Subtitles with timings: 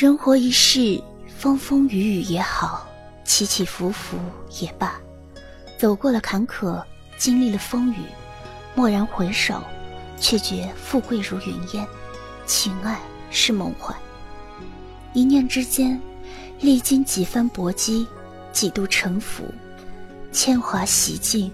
[0.00, 2.86] 人活一世，风风雨雨也好，
[3.24, 4.16] 起起伏伏
[4.60, 4.94] 也罢，
[5.76, 6.80] 走过了坎坷，
[7.18, 7.96] 经历了风雨，
[8.76, 9.60] 蓦然回首，
[10.16, 11.84] 却觉富贵如云烟，
[12.46, 13.00] 情爱
[13.32, 13.92] 是梦幻。
[15.14, 16.00] 一念之间，
[16.60, 18.06] 历经几番搏击，
[18.52, 19.42] 几度沉浮，
[20.30, 21.52] 铅华洗尽，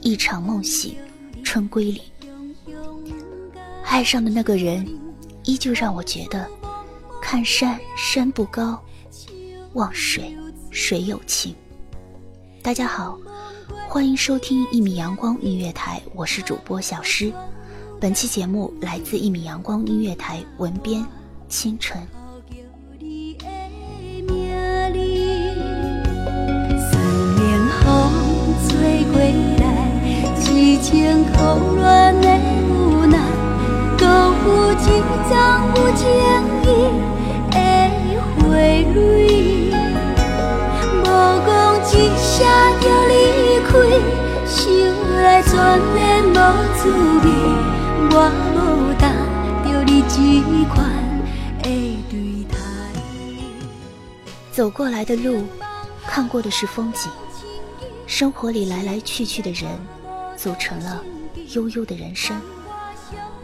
[0.00, 0.96] 一场梦醒。
[1.42, 2.02] 春归里，
[3.84, 4.86] 爱上的那个人，
[5.42, 6.48] 依旧让我觉得，
[7.20, 8.82] 看山山不高，
[9.74, 10.36] 望水
[10.70, 11.54] 水有情。
[12.62, 13.18] 大家好，
[13.88, 17.32] 欢迎收听一米阳光音乐台，我是主播小诗。
[18.00, 21.04] 本期节目来自一米阳光音乐台，文编
[21.48, 22.00] 清晨。
[30.82, 32.39] 情苦恋的无奈，搁
[34.86, 35.32] 有一张
[35.76, 36.00] 有情
[36.62, 36.64] 意
[37.42, 37.48] 的
[38.36, 38.42] 花
[38.92, 38.94] 蕊，
[41.02, 41.06] 无
[41.46, 41.48] 讲
[41.86, 42.28] 一声
[42.80, 43.12] 就离
[43.66, 43.68] 开，
[44.46, 44.56] 想
[45.22, 45.50] 来全
[45.94, 46.32] 然无
[46.76, 46.80] 滋
[47.20, 47.26] 味。
[48.12, 48.14] 我
[48.56, 48.58] 无
[48.98, 49.04] 答
[49.64, 50.14] 着你这
[50.74, 50.74] 款
[51.62, 51.66] 的
[52.10, 52.12] 对
[52.50, 52.54] 待。
[54.50, 55.44] 走过来的路，
[56.06, 57.10] 看过的是风景，
[58.06, 59.70] 生活里来来去去的人。
[60.36, 61.02] 组成了
[61.54, 62.34] 悠悠的人生，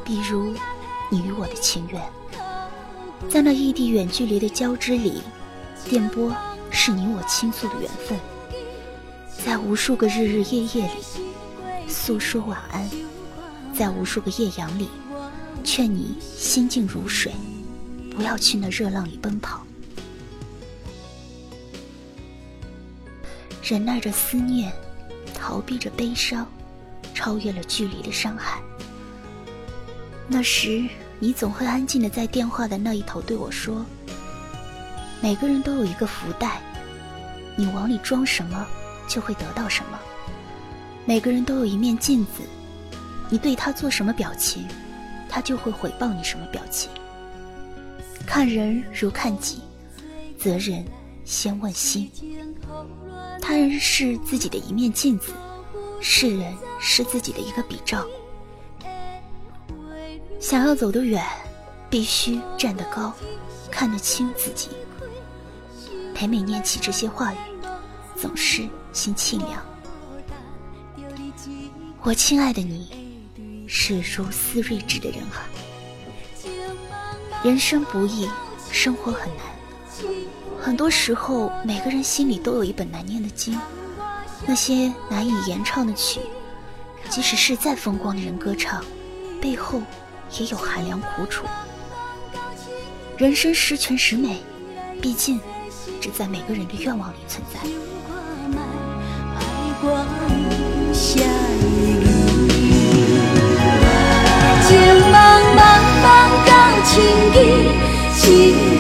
[0.03, 0.55] 比如
[1.11, 2.03] 你与我的情缘，
[3.31, 5.23] 在那异地远距离的交织里，
[5.89, 6.35] 电波
[6.71, 8.19] 是你我倾诉的缘分，
[9.45, 11.03] 在无数个日日夜夜里
[11.89, 12.91] 诉说晚安，
[13.75, 14.89] 在无数个夜阳里
[15.63, 17.33] 劝你心静如水，
[18.15, 19.63] 不要去那热浪里奔跑，
[23.63, 24.73] 忍耐着思念，
[25.35, 26.47] 逃避着悲伤。
[27.15, 28.61] 超越了距离的伤害。
[30.29, 30.85] 那时，
[31.21, 33.87] 你总会安静的在电话的那一头对我说
[35.23, 36.61] ：“每个人都有一个福袋，
[37.55, 38.67] 你往里装什么，
[39.09, 39.99] 就会得到什么。
[41.05, 42.43] 每个人都有一面镜子，
[43.31, 44.67] 你对他做什么表情，
[45.29, 46.91] 他就会回报你什么表情。
[48.27, 49.61] 看人如看己，
[50.37, 50.85] 责人
[51.25, 52.11] 先问心。
[53.41, 55.33] 他人是自己的一面镜子。”
[56.03, 58.05] 世人是自己的一个比照，
[60.39, 61.25] 想要走得远，
[61.89, 63.13] 必须站得高，
[63.71, 64.69] 看得清自己。
[66.15, 67.37] 每每念起这些话语，
[68.15, 69.65] 总是心清凉。
[72.03, 75.49] 我亲爱的你，是如斯睿智的人啊。
[77.43, 78.29] 人生不易，
[78.71, 79.47] 生活很难，
[80.61, 83.59] 很多时候，每个人心里都有一本难念的经。
[84.47, 86.21] 那些难以言唱的曲，
[87.09, 88.85] 即使是再风光的人歌唱，
[89.41, 89.83] 背后
[90.39, 91.47] 也有寒凉苦楚。
[93.17, 94.43] 人生十全十美，
[95.01, 95.41] 毕竟
[96.01, 97.61] 只在每个人的愿望里存在。
[104.67, 105.15] 情茫
[105.57, 105.61] 茫
[106.03, 106.05] 茫
[106.47, 106.51] 到
[106.85, 106.93] 千
[107.33, 107.37] 里，
[108.17, 108.25] 只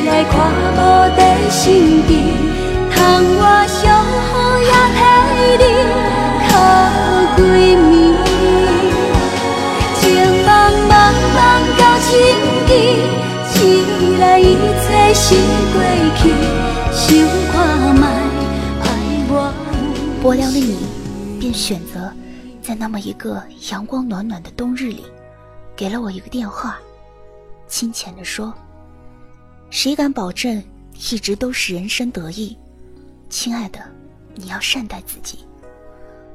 [0.04, 0.34] 来看
[0.74, 0.76] 无
[1.16, 2.10] 在心边。
[2.90, 2.96] 窗
[3.38, 3.68] 外
[20.26, 20.76] 薄凉的你，
[21.38, 22.12] 便选择
[22.60, 23.40] 在那么一个
[23.70, 25.04] 阳光暖暖的冬日里，
[25.76, 26.80] 给了我一个电话，
[27.68, 28.52] 亲浅的说
[29.70, 30.60] ：“谁敢保证
[30.94, 32.58] 一直都是人生得意？”
[33.30, 33.78] 亲爱的，
[34.34, 35.44] 你要善待自己。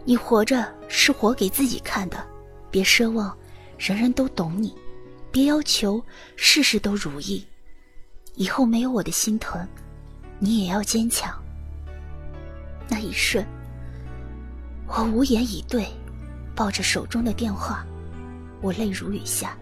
[0.05, 2.25] 你活着是活给自己看的，
[2.71, 3.38] 别奢望
[3.77, 4.73] 人人都懂你。
[5.33, 6.01] 别要求
[6.38, 7.45] 事事都如意。
[8.35, 9.67] 以后没有我的心疼，
[10.39, 11.38] 你也要坚强。
[12.88, 13.45] 那一瞬，
[14.93, 15.88] 我无言以对，
[16.53, 17.85] 抱着手中的电话，
[18.61, 19.57] 我泪如雨下。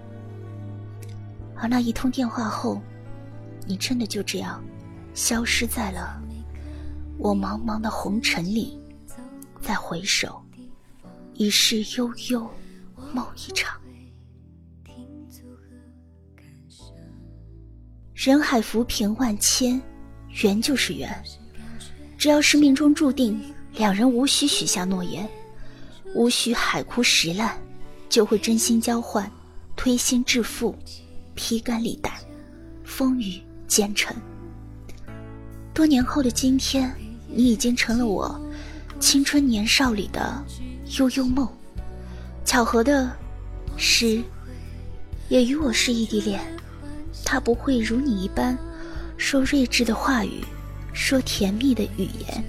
[1.56, 2.82] 而那一通电话后，
[3.68, 4.64] 你真的就这样
[5.14, 6.20] 消失在了
[7.18, 8.80] 我茫茫的红尘里。
[9.62, 10.42] 再回首，
[11.34, 12.50] 已是悠悠
[13.14, 13.80] 梦一场。
[18.14, 19.80] 人海浮萍万千，
[20.44, 21.24] 缘就是缘。
[22.18, 23.40] 只要是命中注定，
[23.80, 25.26] 两人无需许下诺言，
[26.14, 27.58] 无需海枯石烂，
[28.10, 29.32] 就会真心交换，
[29.78, 30.78] 推心置腹。
[31.34, 32.12] 披肝沥胆，
[32.84, 34.14] 风雨兼程。
[35.74, 36.94] 多年后的今天，
[37.34, 38.38] 你已经成了我
[39.00, 40.44] 青春年少里的
[40.98, 41.48] 悠悠梦。
[42.44, 43.10] 巧合的
[43.78, 44.22] 是，
[45.30, 46.42] 也与我是异地恋。
[47.24, 48.58] 他不会如你一般
[49.16, 50.44] 说睿智的话语，
[50.92, 52.44] 说甜蜜的语言，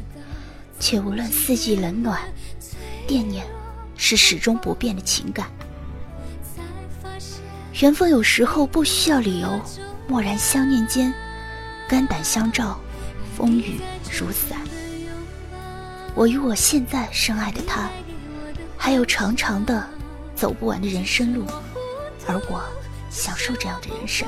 [0.80, 2.18] 却无论四季冷暖，
[3.06, 3.46] 惦念
[3.96, 5.46] 是始终不变的情感。
[7.80, 9.60] 缘分有时候不需要理由，
[10.08, 11.14] 蓦然相念间，
[11.88, 12.80] 肝胆相照，
[13.36, 13.78] 风雨
[14.10, 14.58] 如伞。
[16.14, 17.88] 我与我现在深爱的他，
[18.76, 19.86] 还有长长的
[20.34, 21.46] 走不完的人生路，
[22.26, 22.62] 而我
[23.10, 24.26] 享受这样的人生。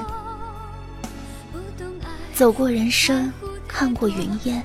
[2.35, 3.33] 走过人生，
[3.67, 4.63] 看过云烟，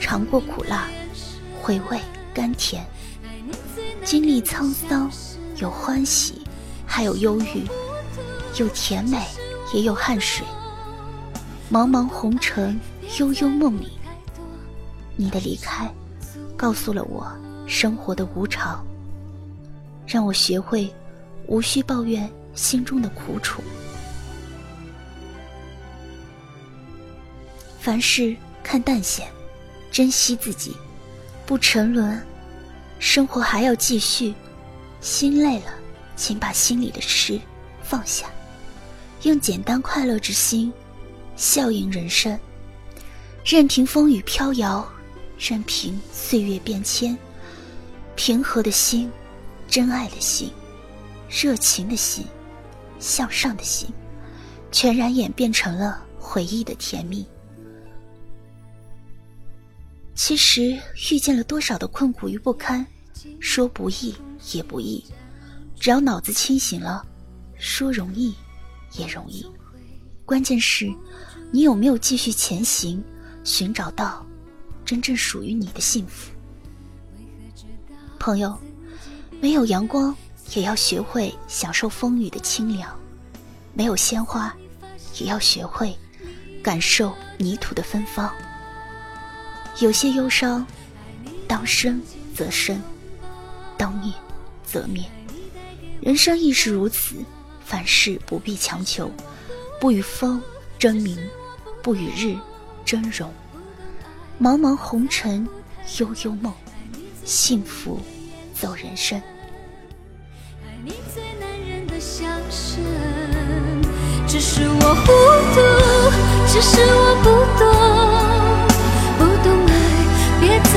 [0.00, 0.88] 尝过苦辣，
[1.68, 2.00] 回味
[2.32, 2.82] 甘甜，
[4.02, 5.10] 经历沧桑，
[5.58, 6.40] 有欢喜，
[6.86, 7.62] 还有忧郁。
[8.56, 9.22] 有甜美，
[9.74, 10.46] 也有汗水。
[11.70, 12.80] 茫茫红尘，
[13.18, 13.92] 悠悠梦里，
[15.14, 15.92] 你的离开，
[16.56, 17.30] 告诉了我
[17.66, 18.82] 生活的无常，
[20.06, 20.90] 让我学会
[21.48, 23.62] 无需抱怨心中的苦楚。
[27.78, 29.22] 凡事看淡些，
[29.92, 30.74] 珍惜自己，
[31.48, 32.22] 不沉沦，
[32.98, 34.34] 生活还要继续。
[35.00, 35.72] 心累了，
[36.14, 37.40] 请把心里的事
[37.82, 38.26] 放下。
[39.22, 40.70] 用简单快乐之心，
[41.36, 42.38] 笑迎人生。
[43.46, 44.86] 任凭风雨飘摇，
[45.38, 47.16] 任凭岁月变迁，
[48.14, 49.10] 平和的心，
[49.66, 50.52] 真爱的心，
[51.30, 52.26] 热情的心，
[52.98, 53.88] 向上的心，
[54.70, 57.26] 全然演变成了回忆的甜蜜。
[60.18, 60.76] 其实
[61.12, 62.84] 遇见了多少的困苦与不堪，
[63.38, 64.12] 说不易
[64.52, 65.02] 也不易，
[65.78, 67.06] 只要脑子清醒了，
[67.56, 68.34] 说容易。
[68.94, 69.46] 也容易，
[70.24, 70.92] 关键是，
[71.52, 73.00] 你有没有继续前行，
[73.44, 74.26] 寻找到
[74.84, 76.32] 真正属于你的幸福？
[78.18, 78.58] 朋友，
[79.40, 80.16] 没有阳光，
[80.56, 82.90] 也要学会享受风雨的清凉；
[83.72, 84.52] 没有鲜花，
[85.20, 85.94] 也要学会
[86.60, 88.34] 感受泥土的芬芳。
[89.80, 90.66] 有些忧伤，
[91.46, 92.02] 当生
[92.34, 92.82] 则生，
[93.76, 94.12] 当灭
[94.66, 95.04] 则灭，
[96.00, 97.14] 人生亦是如此。
[97.64, 99.08] 凡事不必强求，
[99.80, 100.42] 不与风
[100.78, 101.16] 争名，
[101.80, 102.34] 不与日
[102.84, 103.32] 争荣。
[104.40, 105.46] 茫茫红尘，
[105.98, 106.52] 悠悠梦，
[107.24, 108.00] 幸福
[108.54, 109.20] 走人生。
[114.26, 115.12] 只是我糊
[115.54, 115.60] 涂，
[116.52, 117.97] 只是我不懂，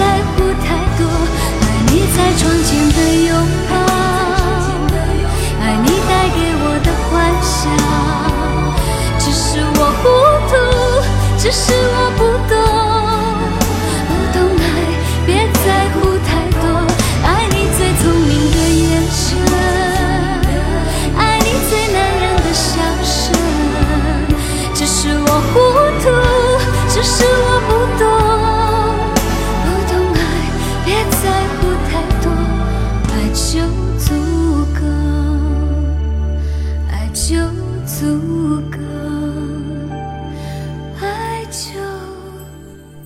[0.01, 0.03] 在
[0.33, 0.65] 乎太
[0.97, 0.99] 多。
[1.61, 3.29] 爱你在窗前的拥
[3.69, 3.71] 抱，
[5.61, 6.89] 爱你带给我的。
[7.11, 7.61] 幻想，
[9.19, 10.03] 只是我糊
[10.49, 10.51] 涂，
[11.37, 11.97] 只是我